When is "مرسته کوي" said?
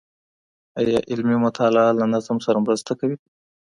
2.65-3.17